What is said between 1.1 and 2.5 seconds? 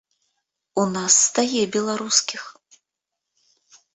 стае беларускіх.